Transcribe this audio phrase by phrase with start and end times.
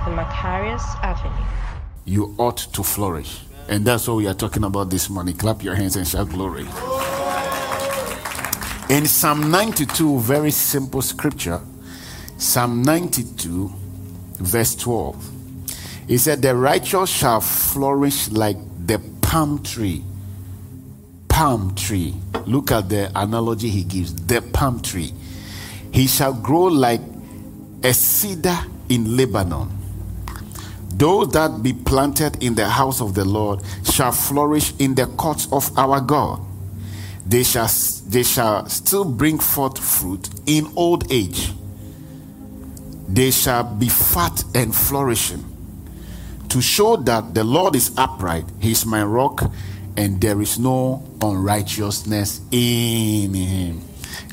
[0.00, 1.44] at the Macarius Avenue.
[2.04, 3.42] You ought to flourish.
[3.68, 5.36] And that's what we are talking about this morning.
[5.36, 6.66] Clap your hands and shout glory.
[8.88, 11.60] In Psalm 92, very simple scripture,
[12.36, 13.70] Psalm 92,
[14.38, 15.30] verse 12,
[16.08, 18.56] he said, The righteous shall flourish like
[18.86, 20.02] the palm tree.
[21.28, 22.14] Palm tree.
[22.46, 25.12] Look at the analogy he gives the palm tree.
[25.92, 27.02] He shall grow like
[27.84, 29.79] a cedar in Lebanon.
[30.90, 35.48] Those that be planted in the house of the Lord shall flourish in the courts
[35.52, 36.40] of our God.
[37.26, 37.68] They shall,
[38.08, 41.52] they shall still bring forth fruit in old age.
[43.08, 45.44] They shall be fat and flourishing.
[46.50, 49.50] To show that the Lord is upright, He is my rock,
[49.96, 53.82] and there is no unrighteousness in Him.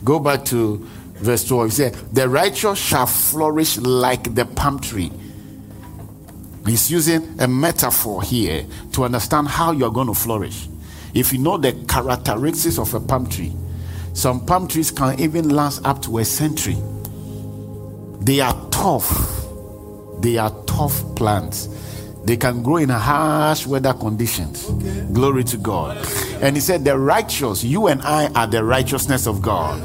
[0.04, 0.78] Go back to
[1.16, 1.70] verse 12.
[1.70, 5.12] He said, The righteous shall flourish like the palm tree.
[6.68, 10.68] He's using a metaphor here to understand how you're going to flourish.
[11.14, 13.54] If you know the characteristics of a palm tree,
[14.14, 16.78] some palm trees can even last up to a century.
[18.20, 19.46] They are tough.
[20.20, 21.70] They are tough plants.
[22.26, 24.70] They can grow in harsh weather conditions.
[24.70, 25.08] Okay.
[25.14, 26.06] Glory to God.
[26.42, 29.82] And he said, The righteous, you and I are the righteousness of God.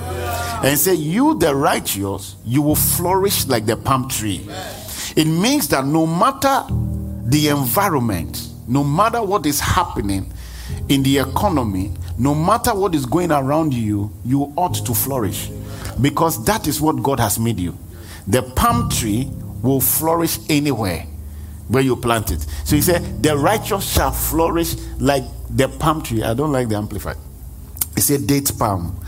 [0.65, 4.49] And he said, You, the righteous, you will flourish like the palm tree.
[5.17, 6.65] It means that no matter
[7.25, 10.33] the environment, no matter what is happening
[10.89, 15.51] in the economy, no matter what is going around you, you ought to flourish
[16.01, 17.77] because that is what God has made you.
[18.27, 19.29] The palm tree
[19.63, 21.07] will flourish anywhere
[21.69, 22.47] where you plant it.
[22.65, 26.23] So he said, The righteous shall flourish like the palm tree.
[26.23, 27.17] I don't like the amplified.
[27.95, 28.99] He said, Date palm.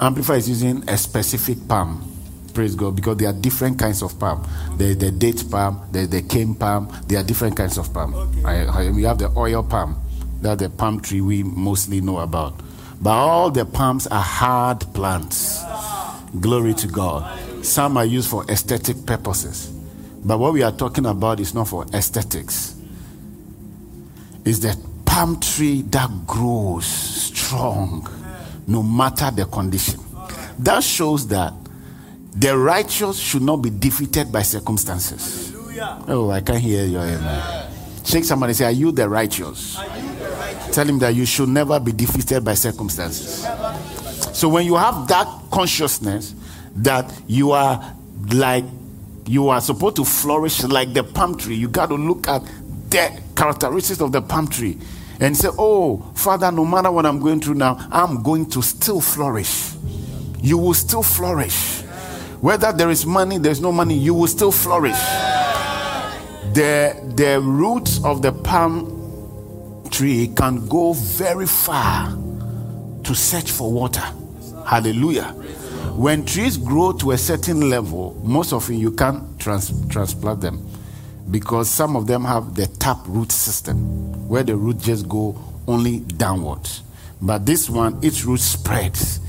[0.00, 2.11] Amplified is using a specific palm.
[2.54, 4.46] Praise God, because there are different kinds of palm.
[4.76, 8.14] There's the date palm, there's the cane palm, there are different kinds of palm.
[8.14, 8.44] Okay.
[8.44, 10.00] I, I, we have the oil palm,
[10.40, 12.60] that's the palm tree we mostly know about.
[13.00, 15.62] But all the palms are hard plants.
[16.40, 17.64] Glory to God.
[17.64, 19.68] Some are used for aesthetic purposes.
[20.24, 22.76] But what we are talking about is not for aesthetics.
[24.44, 28.08] It's the palm tree that grows strong
[28.66, 30.00] no matter the condition.
[30.58, 31.52] That shows that
[32.34, 35.50] the righteous should not be defeated by circumstances.
[35.50, 36.04] Hallelujah.
[36.08, 37.70] Oh, I can't hear your amen.
[38.04, 39.78] Shake somebody and say, Are you the righteous?
[39.78, 40.74] You the righteous?
[40.74, 43.46] Tell him that you should never be defeated by circumstances.
[44.36, 46.34] So when you have that consciousness
[46.76, 47.94] that you are
[48.32, 48.64] like
[49.26, 52.42] you are supposed to flourish like the palm tree, you got to look at
[52.88, 54.78] the characteristics of the palm tree
[55.20, 59.00] and say, Oh, Father, no matter what I'm going through now, I'm going to still
[59.00, 59.74] flourish.
[60.40, 61.71] You will still flourish
[62.42, 64.98] whether there is money, there's no money, you will still flourish.
[66.54, 72.10] The, the roots of the palm tree can go very far
[73.04, 74.02] to search for water.
[74.66, 75.28] Hallelujah.
[75.94, 80.68] When trees grow to a certain level, most often you can't trans- transplant them
[81.30, 85.38] because some of them have the tap root system where the root just go
[85.68, 86.82] only downwards.
[87.20, 89.20] But this one, its root spreads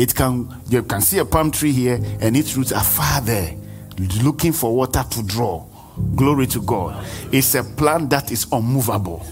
[0.00, 3.54] it can you can see a palm tree here, and its roots are far there,
[4.22, 5.66] looking for water to draw.
[6.16, 7.06] Glory to God.
[7.30, 9.26] It's a plant that is unmovable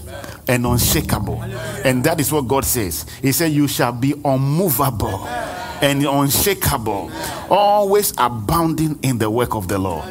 [0.47, 1.41] and unshakable.
[1.83, 3.07] And that is what God says.
[3.23, 5.25] He said, You shall be unmovable
[5.81, 7.11] and unshakable,
[7.49, 10.05] always abounding in the work of the Lord,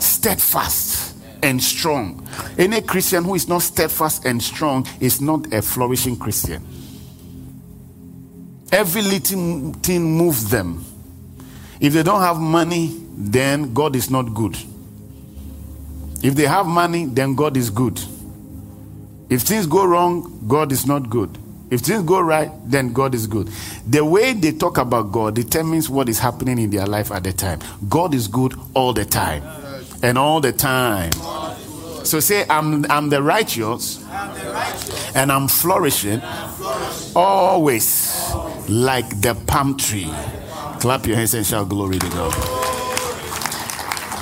[0.00, 2.24] steadfast and strong.
[2.56, 6.64] Any Christian who is not steadfast and strong is not a flourishing Christian.
[8.76, 10.84] Every little thing moves them.
[11.80, 14.54] If they don't have money, then God is not good.
[16.22, 17.98] If they have money, then God is good.
[19.30, 21.38] If things go wrong, God is not good.
[21.70, 23.48] If things go right, then God is good.
[23.88, 27.32] The way they talk about God determines what is happening in their life at the
[27.32, 27.60] time.
[27.88, 29.42] God is good all the time.
[30.02, 31.12] And all the time.
[32.04, 34.04] So say, I'm, I'm the righteous,
[35.14, 36.20] and I'm flourishing,
[37.16, 38.36] always
[38.68, 40.10] like the palm tree.
[40.80, 42.34] Clap your hands and shout glory to God.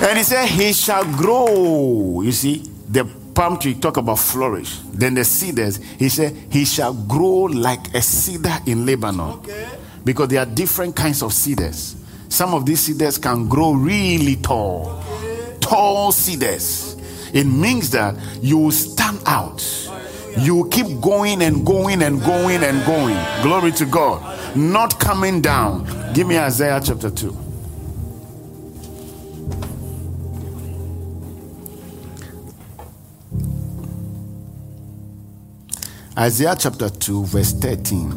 [0.01, 2.21] And he said, He shall grow.
[2.21, 4.79] You see, the palm tree talk about flourish.
[4.91, 9.39] Then the cedars, he said, He shall grow like a cedar in Lebanon.
[9.39, 9.67] Okay.
[10.03, 11.95] Because there are different kinds of cedars.
[12.29, 15.03] Some of these cedars can grow really tall.
[15.17, 15.57] Okay.
[15.61, 16.95] Tall cedars.
[17.33, 19.61] It means that you will stand out
[20.37, 23.17] you keep going and going and going and going.
[23.41, 24.55] Glory to God.
[24.55, 26.13] Not coming down.
[26.13, 27.45] Give me Isaiah chapter 2.
[36.17, 38.13] Isaiah chapter 2, verse 13.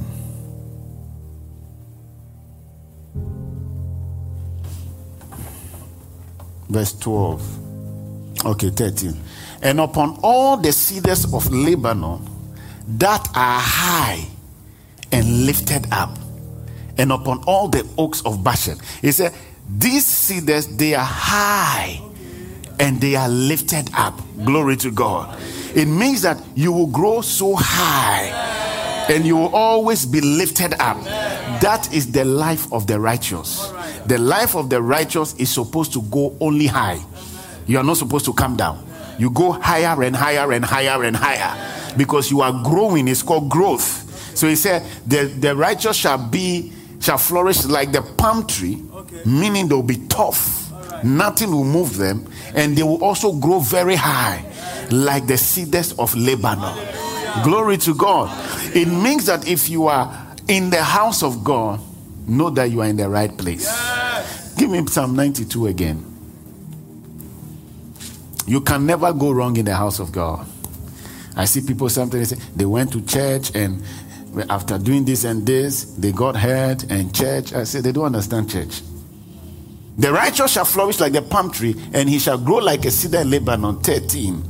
[6.68, 8.44] Verse 12.
[8.44, 9.16] Okay, 13.
[9.62, 12.28] And upon all the cedars of Lebanon
[12.86, 14.24] that are high
[15.12, 16.10] and lifted up,
[16.96, 18.78] and upon all the oaks of Bashan.
[19.00, 19.32] He said,
[19.68, 22.00] These cedars, they are high
[22.80, 24.20] and they are lifted up.
[24.44, 25.40] Glory to God.
[25.74, 31.02] It means that you will grow so high and you will always be lifted up.
[31.60, 33.72] That is the life of the righteous.
[34.06, 37.00] The life of the righteous is supposed to go only high.
[37.66, 38.87] You are not supposed to come down.
[39.18, 43.08] You go higher and higher and higher and higher because you are growing.
[43.08, 44.36] It's called growth.
[44.36, 49.22] So he said, The, the righteous shall be shall flourish like the palm tree, okay.
[49.24, 50.70] meaning they'll be tough.
[50.72, 51.04] Right.
[51.04, 54.44] Nothing will move them, and they will also grow very high,
[54.90, 56.58] like the cedars of Lebanon.
[56.58, 57.42] Hallelujah.
[57.44, 58.30] Glory to God.
[58.74, 61.80] It means that if you are in the house of God,
[62.26, 63.64] know that you are in the right place.
[63.64, 64.54] Yes.
[64.56, 66.17] Give me Psalm 92 again.
[68.48, 70.46] You can never go wrong in the house of God.
[71.36, 73.82] I see people sometimes say they went to church and
[74.48, 77.52] after doing this and this, they got hurt and church.
[77.52, 78.82] I said, they don't understand church.
[79.98, 83.20] The righteous shall flourish like the palm tree, and he shall grow like a cedar
[83.20, 83.80] in Lebanon.
[83.80, 84.42] 13.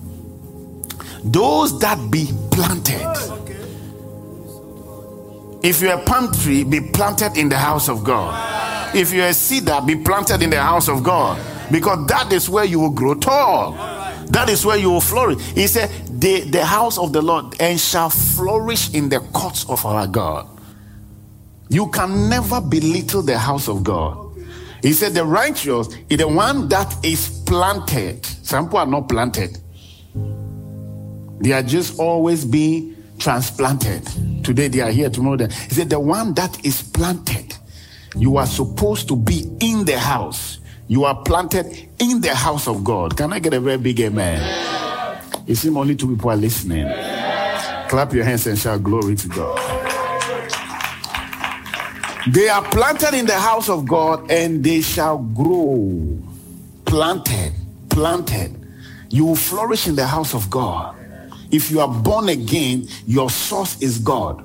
[1.25, 3.07] Those that be planted.
[5.63, 8.95] If you're a palm tree, be planted in the house of God.
[8.95, 11.41] If you're a cedar, be planted in the house of God.
[11.71, 13.73] Because that is where you will grow tall.
[14.31, 15.41] That is where you will flourish.
[15.53, 19.85] He said, the, the house of the Lord and shall flourish in the courts of
[19.87, 20.49] our God.
[21.71, 24.29] You can never belittle the house of God.
[24.83, 28.25] He said, The righteous is the one that is planted.
[28.25, 29.59] Some people are not planted,
[31.41, 34.07] they are just always being transplanted.
[34.45, 35.37] Today they are here, tomorrow.
[35.37, 37.57] They, he said, The one that is planted,
[38.17, 40.59] you are supposed to be in the house.
[40.89, 43.15] You are planted in the house of God.
[43.17, 44.41] Can I get a very big amen?
[45.47, 46.87] It seems only two people are listening.
[47.89, 49.59] Clap your hands and shout glory to God.
[52.31, 56.19] They are planted in the house of God and they shall grow.
[56.87, 57.53] Planted,
[57.91, 58.55] planted.
[59.11, 60.97] You will flourish in the house of God.
[61.51, 64.43] If you are born again, your source is God.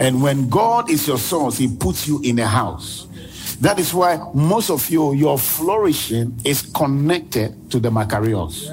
[0.00, 3.05] And when God is your source, He puts you in a house.
[3.60, 8.70] That is why most of you, your flourishing is connected to the Macarios.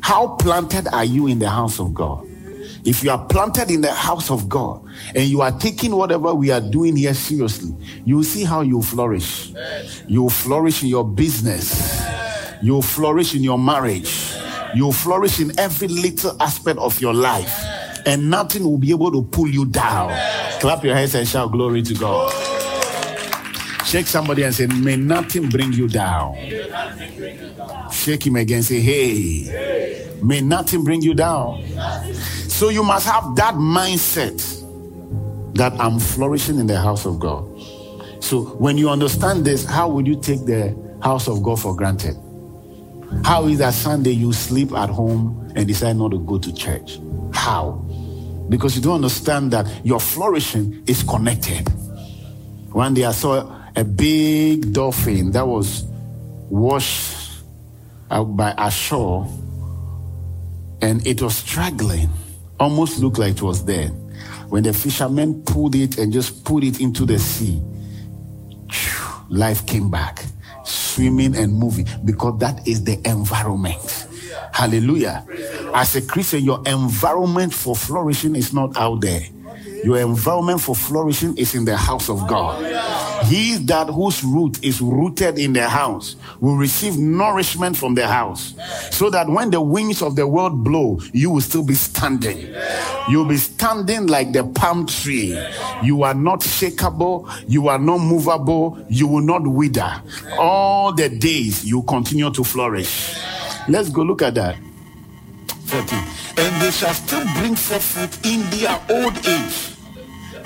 [0.00, 2.26] How planted are you in the house of God?
[2.84, 4.82] If you are planted in the house of God
[5.14, 9.52] and you are taking whatever we are doing here seriously, you see how you flourish.
[10.08, 12.02] You flourish in your business.
[12.62, 14.34] You flourish in your marriage.
[14.74, 17.52] You flourish in every little aspect of your life.
[18.06, 20.08] And nothing will be able to pull you down.
[20.60, 22.32] Clap your hands and shout glory to God.
[23.90, 26.36] Shake somebody and say, May nothing bring you down.
[27.90, 28.62] Shake him again.
[28.62, 31.64] Say, Hey, may nothing bring you down.
[32.46, 34.38] So you must have that mindset
[35.54, 37.44] that I'm flourishing in the house of God.
[38.22, 40.72] So when you understand this, how would you take the
[41.02, 42.14] house of God for granted?
[43.24, 47.00] How is that Sunday you sleep at home and decide not to go to church?
[47.32, 47.84] How?
[48.48, 51.68] Because you don't understand that your flourishing is connected.
[52.70, 55.84] One day I saw a big dolphin that was
[56.48, 57.42] washed
[58.10, 59.26] out by ashore
[60.82, 62.08] and it was struggling,
[62.58, 63.90] almost looked like it was dead.
[64.48, 67.62] When the fishermen pulled it and just put it into the sea,
[69.28, 70.24] life came back,
[70.64, 74.08] swimming and moving, because that is the environment.
[74.52, 75.24] Hallelujah.
[75.74, 79.22] As a Christian, your environment for flourishing is not out there.
[79.84, 82.60] Your environment for flourishing is in the house of God.
[83.24, 88.54] He that whose root is rooted in the house will receive nourishment from the house.
[88.90, 92.54] So that when the winds of the world blow, you will still be standing.
[93.08, 95.38] You'll be standing like the palm tree.
[95.82, 100.02] You are not shakable, you are not movable, you will not wither.
[100.38, 103.16] All the days you continue to flourish.
[103.68, 104.56] Let's go look at that.
[105.66, 105.98] 13.
[106.38, 109.70] And they shall still bring forth fruit in their old age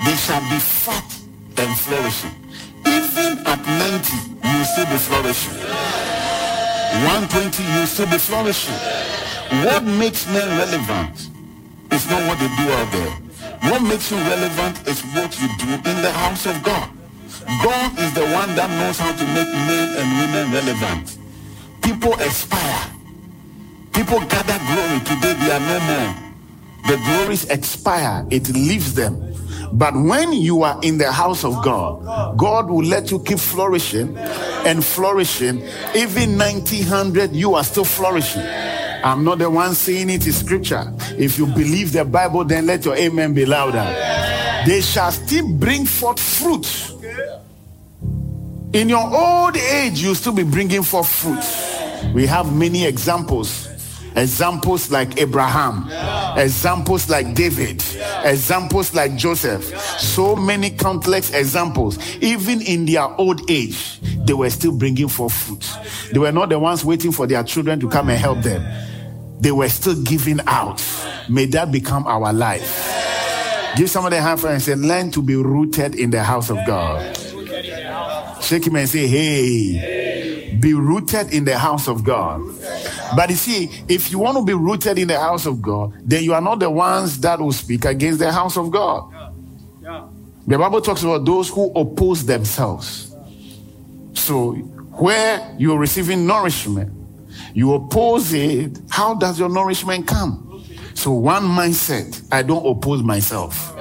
[0.05, 1.17] they shall be fat
[1.57, 2.44] and flourishing.
[2.85, 4.13] Even at 90,
[4.47, 5.57] you still be flourishing.
[7.05, 8.75] 120, you still be flourishing.
[9.65, 11.29] What makes men relevant
[11.91, 13.13] is not what they do out there.
[13.71, 16.89] What makes you relevant is what you do in the house of God.
[17.63, 21.17] God is the one that knows how to make men and women relevant.
[21.81, 22.89] People aspire.
[23.93, 24.99] People gather glory.
[25.05, 26.25] Today they are no more.
[26.87, 29.34] the glories expire, it leaves them.
[29.71, 34.17] But when you are in the house of God, God will let you keep flourishing
[34.17, 35.61] and flourishing.
[35.95, 38.43] Even 1900, you are still flourishing.
[39.03, 40.91] I'm not the one saying it is scripture.
[41.17, 43.83] If you believe the Bible, then let your amen be louder.
[44.65, 46.91] They shall still bring forth fruit.
[48.73, 52.13] In your old age, you still be bringing forth fruit.
[52.13, 53.74] We have many examples
[54.15, 56.39] Examples like Abraham, yeah.
[56.39, 58.29] examples like David, yeah.
[58.29, 59.69] examples like Joseph.
[59.69, 59.77] Yeah.
[59.77, 61.99] So many countless examples.
[62.17, 65.69] Even in their old age, they were still bringing forth fruit.
[66.13, 68.63] They were not the ones waiting for their children to come and help them.
[69.41, 70.81] They were still giving out.
[71.29, 72.93] May that become our life.
[73.75, 77.17] Give somebody a hand and say, learn to be rooted in the house of God.
[78.41, 82.41] Shake him and say, hey, be rooted in the house of God.
[83.15, 86.23] But you see, if you want to be rooted in the house of God, then
[86.23, 89.11] you are not the ones that will speak against the house of God.
[89.11, 89.29] Yeah.
[89.83, 90.07] Yeah.
[90.47, 93.15] The Bible talks about those who oppose themselves.
[94.13, 96.91] So, where you're receiving nourishment,
[97.53, 98.79] you oppose it.
[98.89, 100.63] How does your nourishment come?
[100.93, 103.75] So, one mindset I don't oppose myself.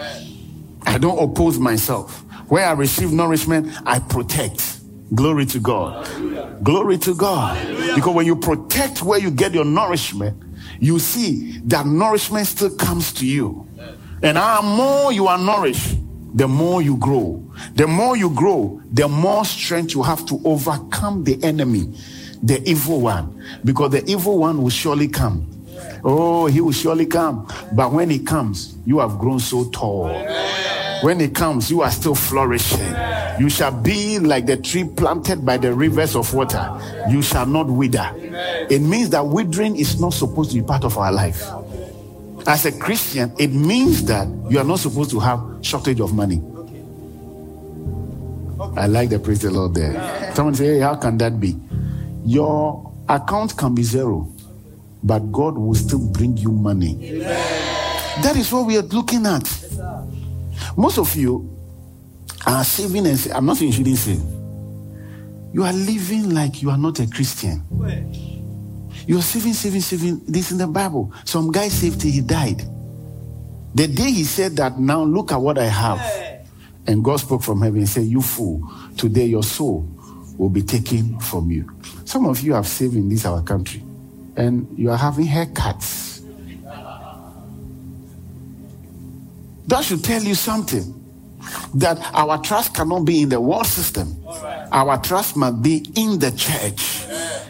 [0.87, 2.21] I don't oppose myself.
[2.51, 4.81] Where I receive nourishment, I protect.
[5.15, 6.07] Glory to God.
[6.63, 7.57] Glory to God.
[7.95, 10.43] Because when you protect where you get your nourishment,
[10.81, 13.67] you see that nourishment still comes to you.
[14.23, 15.97] And the more you are nourished,
[16.35, 17.45] the more you grow.
[17.75, 21.95] The more you grow, the more strength you have to overcome the enemy,
[22.43, 23.43] the evil one.
[23.65, 25.51] Because the evil one will surely come.
[26.03, 27.47] Oh, he will surely come.
[27.73, 30.09] But when he comes, you have grown so tall.
[31.03, 32.95] When he comes, you are still flourishing.
[33.39, 36.65] You shall be like the tree planted by the rivers of water.
[37.11, 38.11] You shall not wither.
[38.71, 41.43] It means that withering is not supposed to be part of our life.
[42.47, 46.41] As a Christian, it means that you are not supposed to have shortage of money.
[48.77, 50.33] I like the praise the Lord there.
[50.35, 51.57] Someone say, hey, how can that be?
[52.25, 54.29] Your account can be zero,
[55.03, 57.19] but God will still bring you money.
[58.23, 59.45] That is what we are looking at.
[60.77, 61.51] Most of you
[62.47, 64.23] are saving and I'm not saying you shouldn't save.
[65.53, 67.63] You are living like you are not a Christian.
[69.07, 70.23] You are saving, saving, saving.
[70.27, 71.13] This in the Bible.
[71.25, 72.63] Some guy saved till he died.
[73.75, 76.01] The day he said that, now look at what I have.
[76.87, 79.89] And God spoke from heaven and said, You fool, today your soul
[80.37, 81.71] will be taken from you.
[82.05, 83.83] Some of you have saved in this our country,
[84.37, 86.15] and you are having haircuts
[89.67, 91.04] That should tell you something.
[91.75, 94.17] That our trust cannot be in the world system.
[94.73, 97.05] Our trust must be in the church,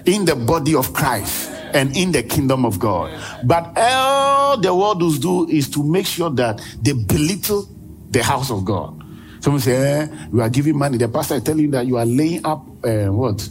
[0.07, 3.13] in the body of Christ, and in the kingdom of God.
[3.45, 7.69] But all the world does do is to make sure that they belittle
[8.11, 9.03] the house of God.
[9.41, 10.97] Someone say, eh, you are giving money.
[10.97, 13.47] The pastor is telling you that you are laying up uh, what?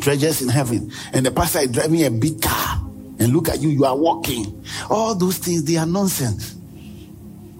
[0.00, 0.90] Treasures in heaven.
[1.12, 2.80] And the pastor is driving a big car.
[3.18, 4.64] And look at you, you are walking.
[4.88, 6.54] All those things, they are nonsense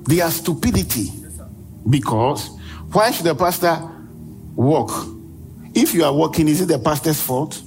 [0.07, 1.11] They are stupidity.
[1.89, 2.49] Because
[2.93, 3.79] why should the pastor
[4.55, 4.91] walk?
[5.75, 7.61] If you are walking, is it the pastor's fault?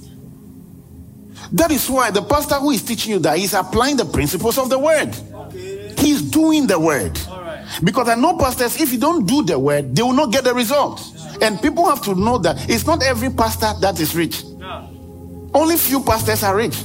[1.52, 4.70] That is why the pastor who is teaching you that is applying the principles of
[4.70, 5.16] the word.
[5.32, 5.94] Okay.
[5.98, 7.18] He's doing the word.
[7.84, 10.54] Because I know pastors, if you don't do the word, they will not get the
[10.54, 11.12] results.
[11.40, 14.42] And people have to know that it's not every pastor that is rich.
[14.42, 14.86] Yeah.
[15.54, 16.76] Only few pastors are rich.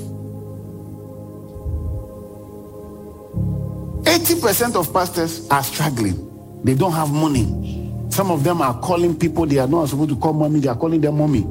[4.04, 6.33] 80% of pastors are struggling.
[6.64, 7.82] They don't have money.
[8.10, 10.76] Some of them are calling people they are not supposed to call mommy, they are
[10.76, 11.46] calling them mommy.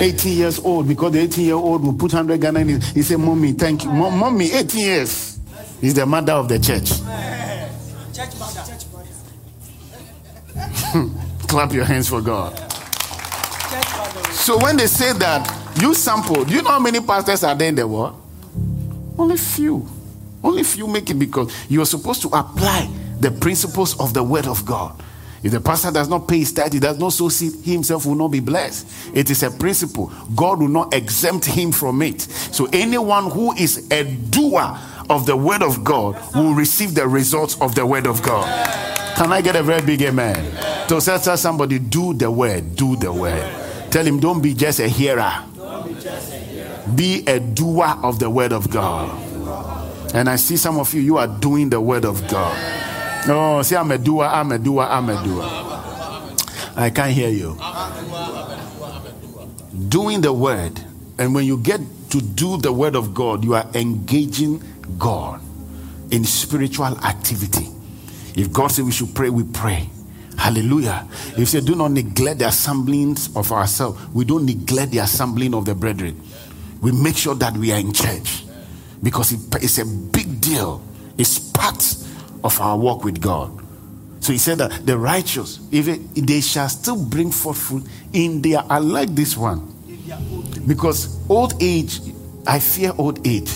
[0.00, 2.84] 18 years old, because the 18 year old will put 100 Ghana in it.
[2.84, 3.90] He said, Mommy, thank you.
[3.90, 5.38] mommy, 18 years
[5.82, 6.88] is the mother of the church.
[8.14, 8.64] Church mother.
[11.48, 12.56] Clap your hands for God.
[14.32, 17.68] So when they say that, you sample, do you know how many pastors are there
[17.68, 18.20] in the world?
[19.18, 19.86] Only few.
[20.42, 22.88] Only you make it because you are supposed to apply
[23.20, 25.00] the principles of the word of God.
[25.42, 28.06] If the pastor does not pay his tithe, he does not sow seed, he himself
[28.06, 29.14] will not be blessed.
[29.14, 30.12] It is a principle.
[30.34, 32.22] God will not exempt him from it.
[32.22, 37.56] So anyone who is a doer of the word of God will receive the results
[37.60, 38.46] of the word of God.
[39.16, 40.88] Can I get a very big amen?
[40.88, 43.48] So tell somebody, do the word, do the word.
[43.90, 45.44] Tell him, don't be just a hearer.
[46.94, 49.16] Be a doer of the word of God.
[50.14, 52.86] And I see some of you, you are doing the word of God.
[53.26, 55.42] Oh, see, I'm a doer, I'm a doer, I'm a doer.
[56.76, 57.58] I can't hear you.
[59.88, 60.80] Doing the word.
[61.18, 64.62] And when you get to do the word of God, you are engaging
[64.98, 65.40] God.
[66.10, 67.68] in spiritual activity.
[68.34, 69.88] If God said we should pray, we pray.
[70.36, 71.06] Hallelujah.
[71.32, 75.54] If you said, do not neglect the assemblings of ourselves, we don't neglect the assembling
[75.54, 76.20] of the brethren.
[76.80, 78.44] We make sure that we are in church
[79.02, 80.82] because it's a big deal.
[81.16, 81.82] It's part
[82.44, 83.64] of our walk with God.
[84.20, 88.62] So he said that the righteous, even they shall still bring forth fruit in their.
[88.68, 89.74] I like this one
[90.66, 92.00] because old age,
[92.46, 93.50] I fear old age.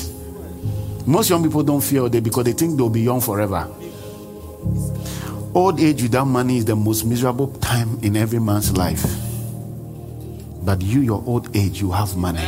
[1.06, 3.68] Most young people don't fear old age because they think they'll be young forever.
[5.54, 9.04] Old age without money is the most miserable time in every man's life.
[10.64, 12.40] But you, your old age, you have money.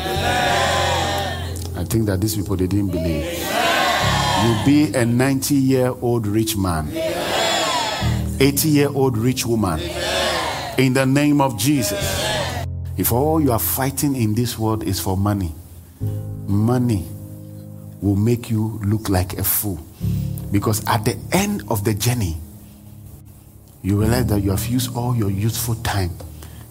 [1.76, 3.63] I think that these people they didn't believe.
[4.44, 6.90] You'll be a 90 year old rich man,
[8.38, 9.80] 80 year old rich woman.
[10.76, 12.22] In the name of Jesus.
[12.98, 15.54] If all you are fighting in this world is for money,
[16.46, 17.06] money
[18.02, 19.78] will make you look like a fool.
[20.52, 22.36] Because at the end of the journey,
[23.80, 26.10] you realize that you have used all your useful time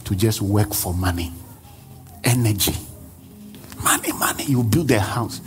[0.03, 1.34] to just work for money,
[2.24, 2.75] energy.
[3.84, 4.44] Money, money.
[4.44, 5.42] You build a house.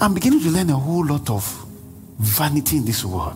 [0.00, 1.44] I'm beginning to learn a whole lot of
[2.18, 3.34] vanity in this world.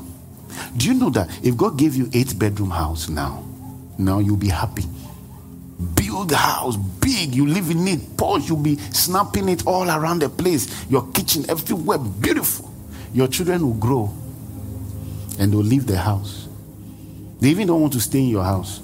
[0.78, 3.44] Do you know that if God gave you eight bedroom house now,
[3.98, 4.84] now you'll be happy.
[5.94, 10.20] Build a house big, you live in it, posh, you'll be snapping it all around
[10.20, 10.88] the place.
[10.88, 12.72] Your kitchen, everywhere, beautiful.
[13.12, 14.10] Your children will grow
[15.38, 16.48] and they'll leave the house.
[17.40, 18.78] They even don't want to stay in your house.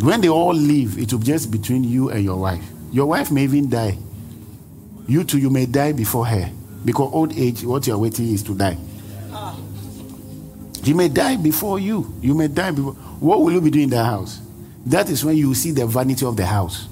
[0.00, 2.64] When they all leave, it will be just between you and your wife.
[2.90, 3.96] Your wife may even die.
[5.06, 6.50] You too, you may die before her.
[6.84, 8.76] Because old age, what you're waiting is to die.
[10.82, 12.14] You may die before you.
[12.20, 12.92] You may die before.
[12.92, 14.40] What will you be doing in the house?
[14.86, 16.88] That is when you see the vanity of the house.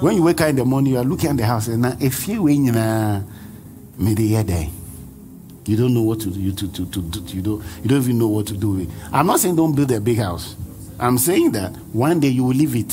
[0.00, 2.28] When you wake up in the morning, you are looking at the house, and if
[2.28, 4.70] you win, may the year die.
[5.66, 6.38] You don't know what to do.
[6.38, 8.94] You, to, to, to, you, don't, you don't even know what to do with it.
[9.12, 10.56] I'm not saying don't build a big house.
[10.98, 12.92] I'm saying that one day you will leave it.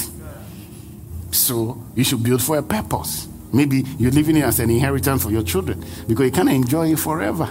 [1.31, 3.27] So you should build for a purpose.
[3.53, 6.99] Maybe you're leaving it as an inheritance for your children because you can't enjoy it
[6.99, 7.49] forever.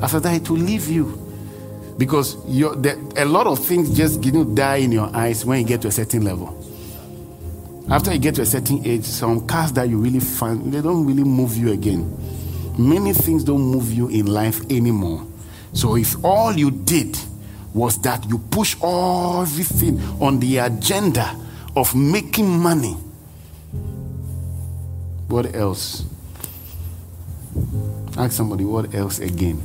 [0.00, 1.22] After that, it will leave you.
[1.98, 5.66] Because the, a lot of things just you know, die in your eyes when you
[5.66, 6.62] get to a certain level.
[7.88, 11.06] After you get to a certain age, some cars that you really find, they don't
[11.06, 12.16] really move you again.
[12.76, 15.26] Many things don't move you in life anymore.
[15.72, 17.16] So if all you did
[17.72, 21.38] was that you push everything on the agenda
[21.76, 22.96] of making money,
[25.28, 26.04] what else?
[28.16, 29.62] Ask somebody, what else again?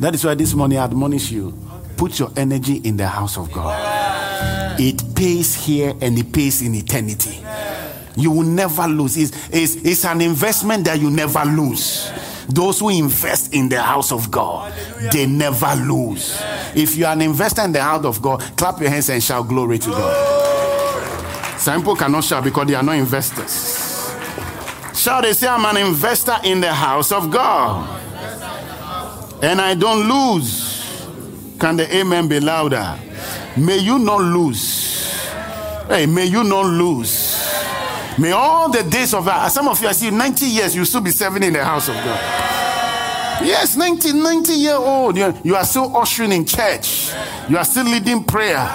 [0.00, 1.64] That is why this morning I admonish you
[1.96, 4.80] put your energy in the house of God.
[4.80, 7.40] It pays here and it pays in eternity.
[8.16, 9.16] You will never lose.
[9.16, 12.10] It's, it's, it's an investment that you never lose.
[12.48, 14.72] Those who invest in the house of God,
[15.12, 16.40] they never lose.
[16.74, 19.48] If you are an investor in the house of God, clap your hands and shout
[19.48, 20.43] glory to God.
[21.64, 24.14] Some people cannot shout because they are not investors.
[24.92, 28.02] Shall they say, I'm an investor in the house of God.
[29.42, 30.94] And I don't lose.
[31.58, 32.98] Can the amen be louder?
[33.56, 35.10] May you not lose.
[35.88, 37.42] Hey, may you not lose.
[38.18, 41.00] May all the days of our, some of you, I see 90 years, you still
[41.00, 42.20] be serving in the house of God.
[43.42, 45.16] Yes, 90, 90 year old.
[45.16, 47.10] You, you are still ushering in church.
[47.48, 48.68] You are still leading prayer.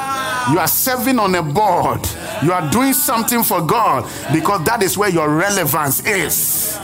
[0.50, 2.10] You are serving on a board.
[2.44, 6.80] You are doing something for God because that is where your relevance is.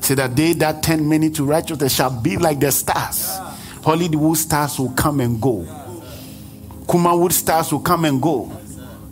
[0.00, 3.38] Say that they that turn many to righteousness shall be like the stars.
[3.84, 5.66] Hollywood stars will come and go.
[6.86, 8.50] Kumawood stars will come and go.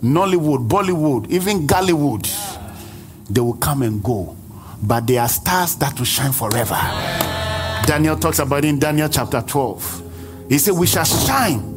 [0.01, 2.27] Nollywood, Bollywood, even Gollywood,
[3.29, 4.35] they will come and go.
[4.81, 6.75] But they are stars that will shine forever.
[7.85, 10.47] Daniel talks about it in Daniel chapter 12.
[10.49, 11.67] He said, We shall shine.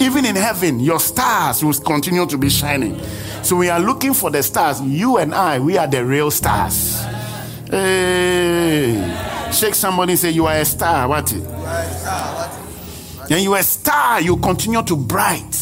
[0.00, 2.98] Even in heaven, your stars will continue to be shining.
[3.42, 4.80] So we are looking for the stars.
[4.80, 7.02] You and I, we are the real stars.
[7.70, 9.50] Hey.
[9.52, 11.08] Shake somebody say, You are a star.
[11.08, 11.32] What?
[11.32, 11.42] It?
[13.30, 14.20] And you are a star.
[14.20, 15.56] You continue to bright.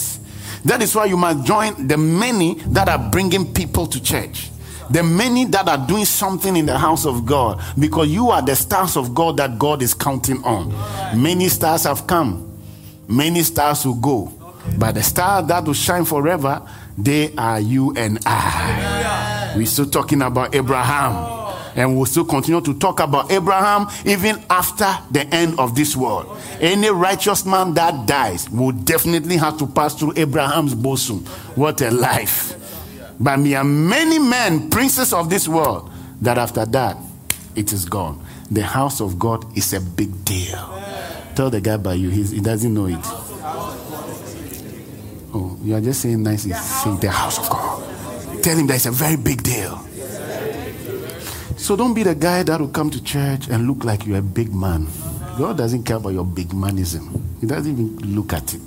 [0.64, 4.50] That is why you must join the many that are bringing people to church.
[4.90, 8.56] The many that are doing something in the house of God because you are the
[8.56, 10.70] stars of God that God is counting on.
[11.20, 12.58] Many stars have come,
[13.06, 14.32] many stars will go,
[14.76, 16.66] but the star that will shine forever
[16.98, 19.54] they are you and I.
[19.57, 21.37] We're still talking about Abraham.
[21.76, 26.37] And we'll still continue to talk about Abraham even after the end of this world.
[26.61, 31.24] Any righteous man that dies will definitely have to pass through Abraham's bosom.
[31.54, 32.57] What a life.
[33.20, 36.96] But me are many men, princes of this world, that after that,
[37.54, 38.24] it is gone.
[38.50, 40.57] the house of God is a big deal.
[41.37, 43.88] Tell the guy by you, he doesn't know it.
[45.68, 46.44] You are just saying nice.
[46.44, 48.42] Say the house of God.
[48.42, 49.76] Tell him that it's a very big deal.
[51.59, 54.22] So don't be the guy that will come to church and look like you're a
[54.22, 54.88] big man.
[55.37, 57.20] God doesn't care about your big manism.
[57.42, 58.62] He doesn't even look at it.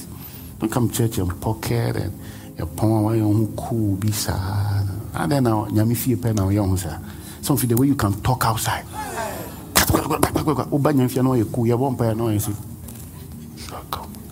[0.60, 2.20] Don't come to church and pocket and
[2.56, 4.88] your power your cool be sad.
[5.16, 7.00] And then now nyami fie pe na young sir.
[7.42, 8.86] Some the way you can talk outside.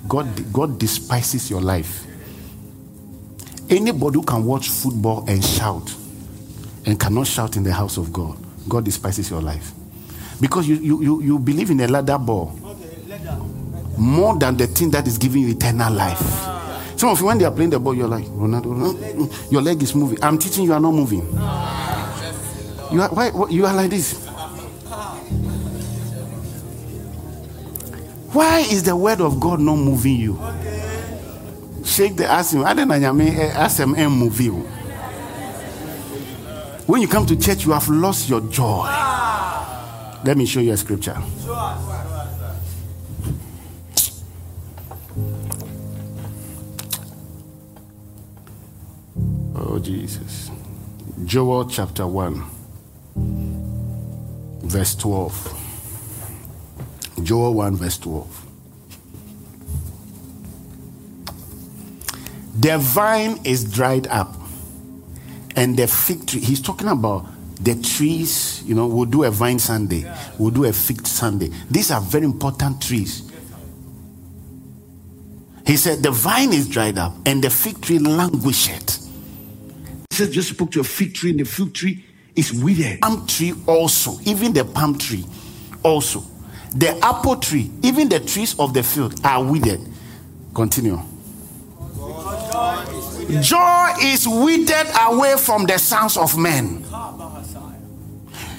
[0.08, 2.06] God God despises your life.
[3.70, 5.94] Anybody who can watch football and shout
[6.86, 9.72] and cannot shout in the house of God, God despises your life.
[10.42, 12.56] Because you, you, you, you believe in a ladder ball
[13.98, 16.20] more than the thing that is giving you eternal life.
[16.96, 19.94] Some of you, when they are playing the ball, you're like, Ronaldo, your leg is
[19.94, 20.18] moving.
[20.24, 21.22] I'm teaching you, are not moving.
[22.92, 24.26] You are, why, you are like this.
[28.32, 30.40] Why is the word of God not moving you?
[31.90, 32.32] Shake the.
[32.32, 32.44] I
[32.76, 32.94] don't know.
[32.94, 34.58] Ask him and you.
[36.86, 38.86] When you come to church, you have lost your joy.
[40.24, 41.18] Let me show you a scripture.
[49.56, 50.52] Oh, Jesus.
[51.26, 52.44] Joel chapter 1,
[54.64, 55.56] verse 12.
[57.24, 58.49] Joel 1, verse 12.
[62.60, 64.36] The vine is dried up
[65.56, 69.60] and the fig tree, he's talking about the trees, you know, we'll do a vine
[69.60, 70.04] Sunday,
[70.38, 71.52] we'll do a fig Sunday.
[71.72, 73.32] These are very important trees.
[75.66, 79.08] He said, The vine is dried up and the fig tree languisheth.
[80.10, 82.04] He said, Just spoke to a fig tree and the fig tree
[82.36, 83.00] is withered.
[83.00, 85.24] Palm tree also, even the palm tree
[85.82, 86.24] also.
[86.76, 89.80] The apple tree, even the trees of the field are withered.
[90.54, 91.00] Continue.
[93.30, 96.84] Joy is withered away from the sons of men.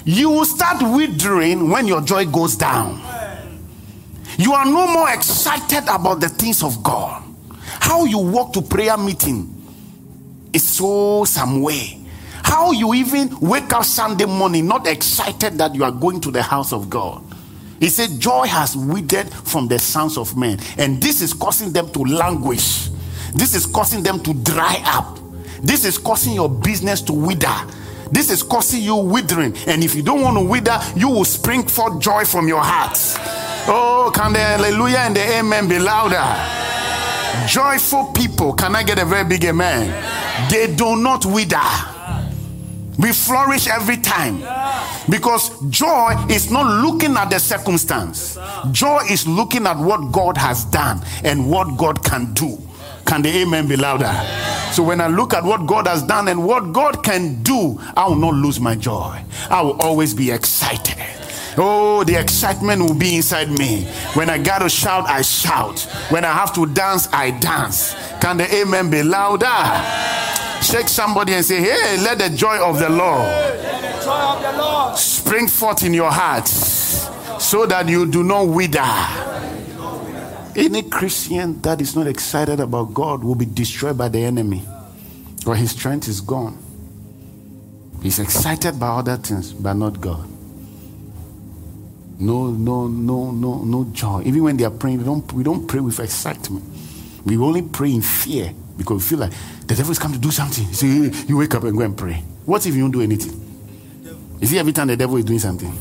[0.05, 3.01] You will start withering when your joy goes down.
[4.37, 7.21] You are no more excited about the things of God.
[7.59, 9.53] How you walk to prayer meeting
[10.53, 11.99] is so some way.
[12.43, 16.41] How you even wake up Sunday morning not excited that you are going to the
[16.41, 17.23] house of God.
[17.79, 21.89] He said, Joy has withered from the sons of men, and this is causing them
[21.91, 22.90] to languish.
[23.33, 25.19] This is causing them to dry up.
[25.61, 27.55] This is causing your business to wither.
[28.11, 29.55] This is causing you withering.
[29.67, 32.97] And if you don't want to wither, you will spring forth joy from your heart.
[33.67, 36.21] Oh, can the hallelujah and the amen be louder?
[37.47, 39.89] Joyful people, can I get a very big amen?
[40.49, 41.57] They do not wither.
[42.97, 44.43] We flourish every time
[45.09, 48.37] because joy is not looking at the circumstance,
[48.71, 52.57] joy is looking at what God has done and what God can do.
[53.05, 54.11] Can the amen be louder?
[54.73, 58.07] So when I look at what God has done and what God can do, I
[58.07, 59.21] will not lose my joy.
[59.49, 60.97] I will always be excited.
[61.57, 63.83] Oh, the excitement will be inside me.
[64.13, 65.81] When I got to shout, I shout.
[66.09, 67.93] When I have to dance, I dance.
[68.21, 69.47] Can the amen be louder?
[70.63, 73.27] Shake somebody and say, Hey, let the joy of the Lord
[74.97, 79.30] spring forth in your heart so that you do not wither.
[80.55, 84.63] Any Christian that is not excited about God will be destroyed by the enemy,
[85.45, 86.57] or his strength is gone.
[88.01, 90.27] He's excited by other things, but not God.
[92.19, 94.23] No, no, no, no, no joy.
[94.25, 96.63] Even when they are praying, we don't, we don't pray with excitement.
[97.25, 99.33] We only pray in fear because we feel like
[99.65, 100.71] the devil is coming to do something.
[100.73, 102.23] So you, you wake up and go and pray.
[102.45, 103.37] What if you don't do anything?
[104.39, 105.71] You see, every time the devil is doing something.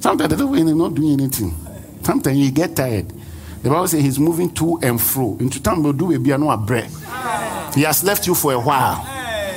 [0.00, 1.54] Sometimes the devil is not doing anything.
[2.02, 3.12] Sometimes you get tired.
[3.62, 5.36] The Bible says he's moving to and fro.
[5.38, 6.90] Into time will do a bread.
[7.74, 9.06] He has left you for a while.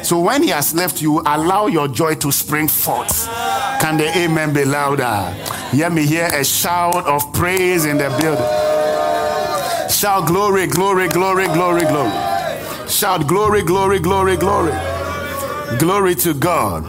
[0.03, 3.25] So when he has left you, allow your joy to spring forth.
[3.79, 5.31] Can the amen be louder?
[5.71, 9.89] Hear me hear a shout of praise in the building.
[9.89, 12.33] Shout glory, glory, glory, glory, glory.
[12.89, 14.73] Shout glory, glory, glory, glory.
[15.79, 16.83] Glory to God.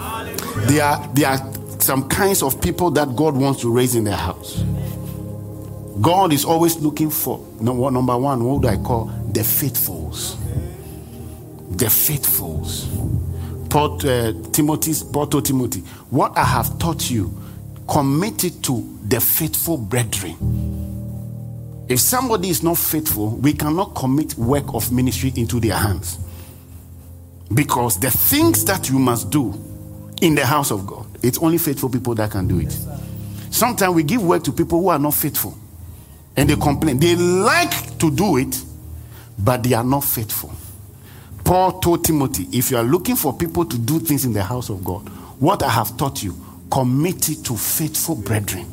[0.68, 4.16] There are, there are some kinds of people that God wants to raise in their
[4.16, 4.64] house.
[6.00, 10.37] God is always looking for number, one, what do I call the faithfuls?
[11.76, 12.88] The faithfuls.
[13.70, 15.80] Paul, uh, Timothy's, Timothy,
[16.11, 17.33] what I have taught you,
[17.88, 20.37] commit it to the faithful brethren.
[21.88, 26.18] If somebody is not faithful, we cannot commit work of ministry into their hands.
[27.52, 29.52] Because the things that you must do
[30.22, 32.76] in the house of God, it's only faithful people that can do it.
[33.50, 35.57] Sometimes we give work to people who are not faithful
[36.36, 36.98] and they complain.
[36.98, 38.62] They like to do it,
[39.38, 40.52] but they are not faithful.
[41.44, 44.70] Paul told Timothy, if you are looking for people to do things in the house
[44.70, 46.34] of God, what I have taught you,
[46.70, 48.66] commit it to faithful brethren.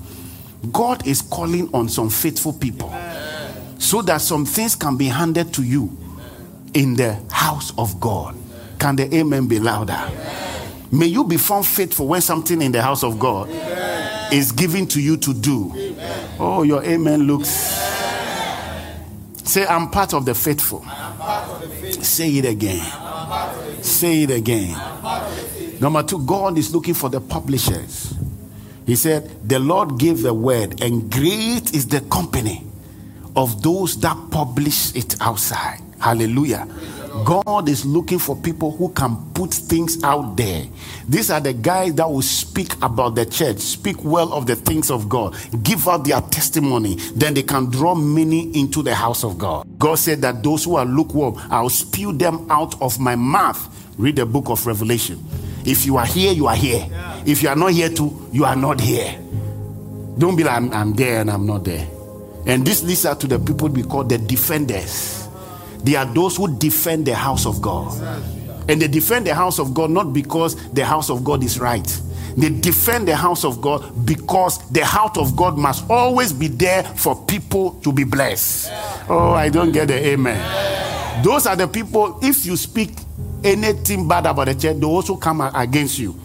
[0.71, 2.93] God is calling on some faithful people
[3.77, 5.97] so that some things can be handed to you
[6.73, 8.35] in the house of God.
[8.79, 9.99] Can the amen be louder?
[10.91, 13.49] May you be found faithful when something in the house of God
[14.31, 15.90] is given to you to do.
[16.39, 17.49] Oh, your amen looks.
[19.43, 20.85] Say, I'm part of the faithful.
[22.01, 22.85] Say it again.
[23.83, 24.77] Say it again.
[25.79, 28.13] Number two, God is looking for the publishers.
[28.85, 32.63] He said, The Lord gave the word, and great is the company
[33.35, 35.79] of those that publish it outside.
[35.99, 36.67] Hallelujah.
[37.25, 40.65] God is looking for people who can put things out there.
[41.07, 44.89] These are the guys that will speak about the church, speak well of the things
[44.89, 46.95] of God, give out their testimony.
[47.15, 49.67] Then they can draw many into the house of God.
[49.77, 53.59] God said that those who are lukewarm, I'll spew them out of my mouth.
[53.97, 55.23] Read the book of Revelation.
[55.65, 56.87] If you are here, you are here.
[57.25, 59.19] If you are not here too, you are not here.
[60.17, 61.87] Don't be like, I'm, I'm there and I'm not there.
[62.45, 65.20] And this leads out to the people we call the defenders.
[65.83, 67.91] They are those who defend the house of God.
[68.69, 72.01] And they defend the house of God not because the house of God is right.
[72.37, 76.83] They defend the house of God because the house of God must always be there
[76.83, 78.71] for people to be blessed.
[79.09, 81.23] Oh, I don't get the amen.
[81.23, 82.91] Those are the people, if you speak
[83.43, 86.15] anything bad about the church, they also come against you.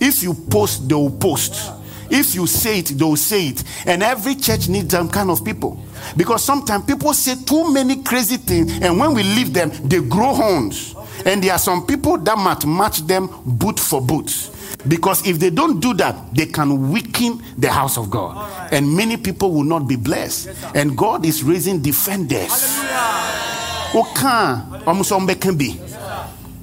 [0.00, 1.72] If you post, they will post.
[2.10, 3.64] If you say it, they will say it.
[3.86, 5.82] And every church needs some kind of people.
[6.16, 10.34] Because sometimes people say too many crazy things, and when we leave them, they grow
[10.34, 10.94] horns.
[11.24, 14.50] And there are some people that must match them boot for boot.
[14.88, 18.36] Because if they don't do that, they can weaken the house of God.
[18.36, 18.72] Right.
[18.72, 20.46] And many people will not be blessed.
[20.46, 22.78] Yes, and God is raising defenders.
[22.78, 24.00] Hallelujah.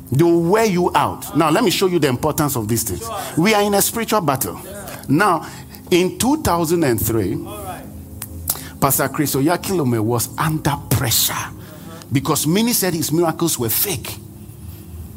[0.09, 1.35] They will wear you out.
[1.35, 3.07] Now, let me show you the importance of these things.
[3.37, 4.59] We are in a spiritual battle.
[5.07, 5.47] Now,
[5.89, 7.37] in 2003,
[8.79, 11.33] Pastor Chris Oyakhilome was under pressure
[12.11, 14.15] because many said his miracles were fake.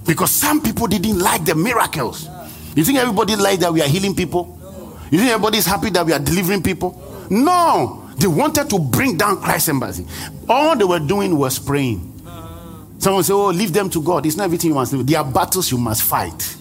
[0.06, 2.28] Because some people didn't like the miracles.
[2.74, 4.56] You think everybody liked that we are healing people?
[5.10, 7.26] You think everybody is happy that we are delivering people?
[7.28, 8.08] No.
[8.16, 10.06] They wanted to bring down Christ Embassy.
[10.48, 12.06] All they were doing was praying.
[12.98, 14.26] Someone said, Oh, leave them to God.
[14.26, 15.02] It's not everything you must do.
[15.02, 16.56] There are battles you must fight.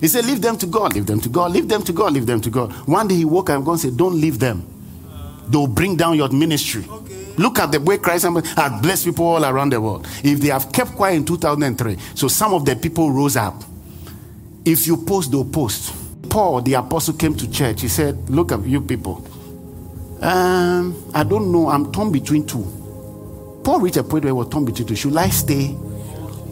[0.00, 2.26] He said, Leave them to God, leave them to God, leave them to God, leave
[2.26, 2.72] them to God.
[2.88, 4.66] One day he woke up and God said, Don't leave them.
[5.48, 6.84] They'll bring down your ministry.
[6.88, 7.34] Okay.
[7.36, 10.06] Look at the way Christ has blessed people all around the world.
[10.22, 13.62] If they have kept quiet in 2003, so some of the people rose up.
[14.64, 15.94] If you post, they'll post.
[16.30, 17.80] Paul, the apostle, came to church.
[17.82, 19.26] He said, Look at you people.
[20.20, 21.68] Um, I don't know.
[21.68, 23.60] I'm torn between two.
[23.64, 24.96] Paul reached a point where he was torn between two.
[24.96, 25.76] Should I stay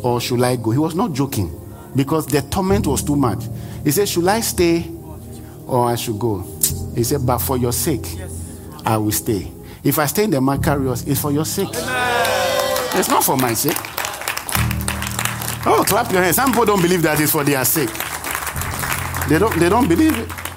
[0.02, 0.70] or should I go?
[0.70, 1.57] He was not joking
[1.94, 3.44] because the torment was too much.
[3.84, 4.90] He said, Should I stay
[5.66, 6.40] or I should go?
[6.94, 8.06] He said, But for your sake,
[8.84, 9.50] I will stay.
[9.84, 11.68] If I stay in the Macarius, it's for your sake.
[11.70, 13.76] It's not for my sake.
[15.66, 16.36] Oh, clap your hands.
[16.36, 17.90] Some people don't believe that it's for their sake.
[19.28, 20.47] They don't, they don't believe it.